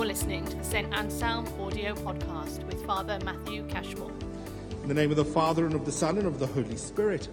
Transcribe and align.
You're 0.00 0.06
listening 0.06 0.46
to 0.46 0.56
the 0.56 0.64
St. 0.64 0.90
Anselm 0.94 1.46
audio 1.60 1.94
podcast 1.94 2.64
with 2.64 2.82
Father 2.86 3.18
Matthew 3.22 3.66
Cashmore. 3.66 4.10
In 4.82 4.88
the 4.88 4.94
name 4.94 5.10
of 5.10 5.18
the 5.18 5.26
Father, 5.26 5.66
and 5.66 5.74
of 5.74 5.84
the 5.84 5.92
Son, 5.92 6.16
and 6.16 6.26
of 6.26 6.38
the 6.38 6.46
Holy 6.46 6.78
Spirit. 6.78 7.28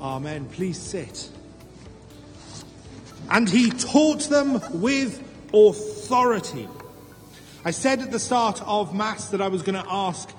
Amen. 0.00 0.48
Please 0.50 0.78
sit. 0.78 1.28
And 3.30 3.50
he 3.50 3.68
taught 3.68 4.20
them 4.30 4.60
with 4.80 5.20
authority. 5.52 6.68
I 7.64 7.72
said 7.72 8.00
at 8.00 8.12
the 8.12 8.20
start 8.20 8.62
of 8.62 8.94
Mass 8.94 9.30
that 9.30 9.42
I 9.42 9.48
was 9.48 9.62
going 9.62 9.82
to 9.82 9.90
ask 9.90 10.30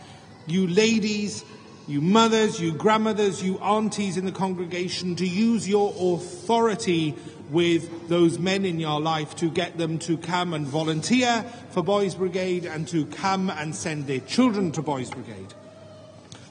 you 0.48 0.68
ladies, 0.68 1.44
you 1.90 2.00
mothers, 2.00 2.58
you 2.58 2.72
grandmothers, 2.72 3.44
you 3.44 3.60
aunties 3.60 4.16
in 4.16 4.24
the 4.24 4.32
congregation 4.32 5.18
to 5.18 5.28
use 5.28 5.68
your 5.68 5.94
authority 6.00 7.16
with 7.52 8.08
those 8.08 8.40
men 8.40 8.66
in 8.66 8.80
your 8.80 9.00
life 9.00 9.36
to 9.38 9.50
get 9.50 9.78
them 9.78 10.00
to 10.00 10.18
come 10.18 10.54
and 10.54 10.66
volunteer 10.66 11.46
for 11.70 11.84
Boys 11.84 12.16
Brigade 12.16 12.66
and 12.66 12.88
to 12.90 13.06
come 13.06 13.50
and 13.50 13.76
send 13.76 14.08
their 14.08 14.20
children 14.20 14.72
to 14.74 14.82
Boys 14.82 15.10
Brigade. 15.10 15.54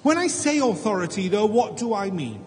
When 0.03 0.19
I 0.19 0.27
say 0.27 0.59
authority, 0.59 1.29
though, 1.29 1.47
what 1.47 1.77
do 1.77 1.95
I 1.95 2.11
mean? 2.11 2.45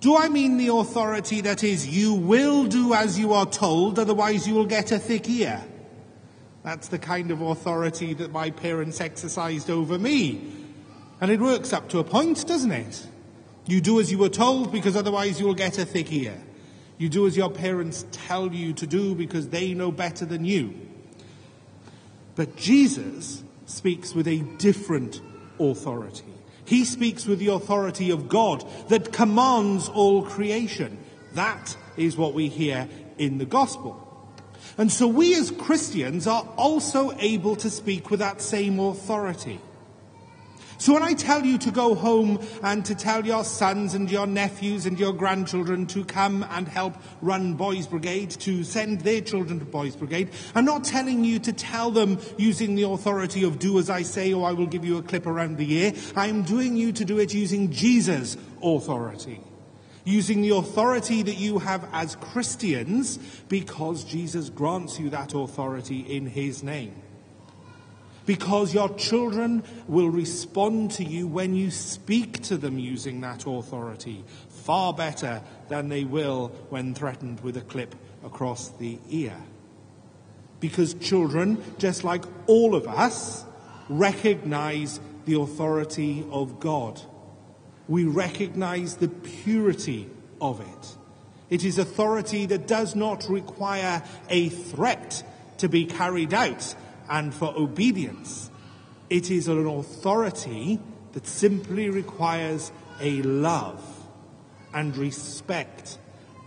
Do 0.00 0.16
I 0.16 0.28
mean 0.28 0.56
the 0.56 0.68
authority 0.68 1.42
that 1.42 1.62
is, 1.62 1.86
you 1.86 2.14
will 2.14 2.64
do 2.64 2.94
as 2.94 3.18
you 3.18 3.34
are 3.34 3.46
told, 3.46 3.98
otherwise 3.98 4.48
you 4.48 4.54
will 4.54 4.66
get 4.66 4.90
a 4.90 4.98
thick 4.98 5.28
ear? 5.28 5.62
That's 6.64 6.88
the 6.88 6.98
kind 6.98 7.30
of 7.30 7.40
authority 7.40 8.14
that 8.14 8.32
my 8.32 8.50
parents 8.50 9.00
exercised 9.00 9.70
over 9.70 9.98
me. 9.98 10.40
And 11.20 11.30
it 11.30 11.40
works 11.40 11.72
up 11.72 11.88
to 11.90 11.98
a 11.98 12.04
point, 12.04 12.46
doesn't 12.46 12.72
it? 12.72 13.06
You 13.66 13.80
do 13.80 14.00
as 14.00 14.10
you 14.10 14.18
were 14.18 14.28
told 14.28 14.72
because 14.72 14.96
otherwise 14.96 15.38
you 15.38 15.46
will 15.46 15.54
get 15.54 15.78
a 15.78 15.84
thick 15.84 16.12
ear. 16.12 16.36
You 16.98 17.08
do 17.08 17.26
as 17.26 17.36
your 17.36 17.50
parents 17.50 18.06
tell 18.12 18.52
you 18.52 18.72
to 18.74 18.86
do 18.86 19.14
because 19.14 19.48
they 19.48 19.74
know 19.74 19.90
better 19.90 20.24
than 20.24 20.44
you. 20.44 20.74
But 22.34 22.56
Jesus 22.56 23.42
speaks 23.66 24.14
with 24.14 24.28
a 24.28 24.38
different 24.58 25.20
authority. 25.58 26.24
He 26.64 26.84
speaks 26.84 27.26
with 27.26 27.38
the 27.38 27.48
authority 27.48 28.10
of 28.10 28.28
God 28.28 28.64
that 28.88 29.12
commands 29.12 29.88
all 29.88 30.22
creation. 30.22 30.98
That 31.34 31.76
is 31.96 32.16
what 32.16 32.34
we 32.34 32.48
hear 32.48 32.88
in 33.18 33.38
the 33.38 33.44
gospel. 33.44 33.98
And 34.78 34.90
so 34.90 35.06
we 35.06 35.34
as 35.34 35.50
Christians 35.50 36.26
are 36.26 36.48
also 36.56 37.12
able 37.18 37.56
to 37.56 37.68
speak 37.68 38.10
with 38.10 38.20
that 38.20 38.40
same 38.40 38.78
authority. 38.78 39.60
So 40.82 40.94
when 40.94 41.04
I 41.04 41.12
tell 41.12 41.46
you 41.46 41.58
to 41.58 41.70
go 41.70 41.94
home 41.94 42.44
and 42.60 42.84
to 42.86 42.96
tell 42.96 43.24
your 43.24 43.44
sons 43.44 43.94
and 43.94 44.10
your 44.10 44.26
nephews 44.26 44.84
and 44.84 44.98
your 44.98 45.12
grandchildren 45.12 45.86
to 45.86 46.04
come 46.04 46.44
and 46.50 46.66
help 46.66 46.96
run 47.20 47.54
Boys 47.54 47.86
Brigade, 47.86 48.30
to 48.40 48.64
send 48.64 49.02
their 49.02 49.20
children 49.20 49.60
to 49.60 49.64
Boys 49.64 49.94
Brigade, 49.94 50.30
I'm 50.56 50.64
not 50.64 50.82
telling 50.82 51.22
you 51.22 51.38
to 51.38 51.52
tell 51.52 51.92
them 51.92 52.18
using 52.36 52.74
the 52.74 52.82
authority 52.82 53.44
of 53.44 53.60
do 53.60 53.78
as 53.78 53.90
I 53.90 54.02
say 54.02 54.32
or 54.32 54.44
I 54.44 54.50
will 54.50 54.66
give 54.66 54.84
you 54.84 54.98
a 54.98 55.02
clip 55.04 55.28
around 55.28 55.56
the 55.56 55.72
ear. 55.72 55.92
I'm 56.16 56.42
doing 56.42 56.76
you 56.76 56.90
to 56.90 57.04
do 57.04 57.20
it 57.20 57.32
using 57.32 57.70
Jesus' 57.70 58.36
authority. 58.60 59.40
Using 60.04 60.42
the 60.42 60.56
authority 60.56 61.22
that 61.22 61.36
you 61.36 61.60
have 61.60 61.88
as 61.92 62.16
Christians 62.16 63.18
because 63.48 64.02
Jesus 64.02 64.50
grants 64.50 64.98
you 64.98 65.10
that 65.10 65.32
authority 65.32 66.00
in 66.00 66.26
His 66.26 66.64
name 66.64 67.00
because 68.26 68.72
your 68.72 68.94
children 68.94 69.62
will 69.88 70.08
respond 70.10 70.92
to 70.92 71.04
you 71.04 71.26
when 71.26 71.54
you 71.54 71.70
speak 71.70 72.42
to 72.42 72.56
them 72.56 72.78
using 72.78 73.20
that 73.20 73.46
authority 73.46 74.24
far 74.48 74.92
better 74.92 75.42
than 75.68 75.88
they 75.88 76.04
will 76.04 76.48
when 76.70 76.94
threatened 76.94 77.40
with 77.40 77.56
a 77.56 77.60
clip 77.62 77.94
across 78.24 78.68
the 78.70 78.98
ear. 79.08 79.36
Because 80.60 80.94
children, 80.94 81.62
just 81.78 82.04
like 82.04 82.24
all 82.46 82.76
of 82.76 82.86
us, 82.86 83.44
recognize 83.88 85.00
the 85.24 85.40
authority 85.40 86.24
of 86.30 86.60
God. 86.60 87.00
We 87.88 88.04
recognize 88.04 88.96
the 88.96 89.08
purity 89.08 90.08
of 90.40 90.60
it. 90.60 90.96
It 91.50 91.64
is 91.64 91.78
authority 91.78 92.46
that 92.46 92.66
does 92.66 92.94
not 92.94 93.28
require 93.28 94.02
a 94.30 94.48
threat 94.48 95.22
to 95.58 95.68
be 95.68 95.84
carried 95.84 96.32
out 96.32 96.74
and 97.08 97.34
for 97.34 97.54
obedience. 97.56 98.50
It 99.10 99.30
is 99.30 99.48
an 99.48 99.66
authority 99.66 100.80
that 101.12 101.26
simply 101.26 101.90
requires 101.90 102.72
a 103.00 103.22
love 103.22 103.82
and 104.72 104.96
respect 104.96 105.98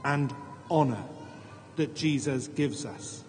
and 0.04 0.34
honor 0.70 1.04
that 1.76 1.96
Jesus 1.96 2.48
gives 2.48 2.86
us. 2.86 3.24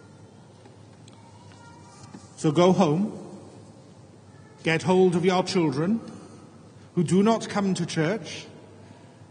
So 2.37 2.53
go 2.53 2.73
home, 2.73 3.13
get 4.63 4.83
hold 4.83 5.17
of 5.17 5.25
your 5.25 5.43
children 5.43 6.01
who 6.95 7.05
do 7.05 7.23
not 7.23 7.49
come 7.49 7.75
to 7.75 7.85
church, 7.85 8.47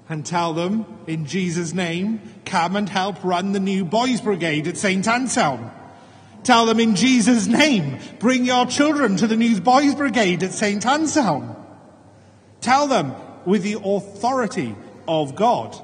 and 0.08 0.24
tell 0.24 0.54
them, 0.54 0.86
in 1.08 1.26
Jesus' 1.26 1.74
name, 1.74 2.22
come 2.46 2.76
and 2.76 2.88
help 2.88 3.24
run 3.24 3.54
the 3.54 3.60
new 3.60 3.84
boys' 3.84 4.22
brigade 4.22 4.68
at 4.68 4.78
St. 4.78 5.08
Anselm. 5.08 5.72
Tell 6.46 6.68
them 6.68 6.80
in 6.80 6.96
Jesus' 6.96 7.48
name, 7.48 7.98
bring 8.20 8.46
your 8.46 8.68
children 8.68 9.18
to 9.18 9.26
the 9.26 9.36
News 9.36 9.60
Boys 9.60 9.96
Brigade 9.96 10.44
at 10.44 10.52
St. 10.52 10.86
Anselm. 10.86 11.56
Tell 12.62 12.86
them 12.86 13.16
with 13.46 13.64
the 13.64 13.80
authority 13.84 14.76
of 15.08 15.36
God 15.36 15.76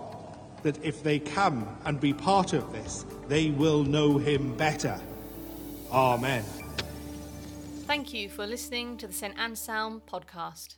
that 0.61 0.85
if 0.85 1.01
they 1.01 1.17
come 1.17 1.67
and 1.83 1.99
be 1.99 2.13
part 2.13 2.53
of 2.53 2.71
this, 2.71 3.07
they 3.27 3.49
will 3.49 3.83
know 3.83 4.19
Him 4.19 4.55
better. 4.55 5.01
Amen. 5.91 6.43
Thank 7.87 8.13
you 8.13 8.29
for 8.29 8.45
listening 8.45 8.97
to 8.97 9.07
the 9.07 9.13
St. 9.13 9.33
Anselm 9.39 10.03
podcast. 10.07 10.75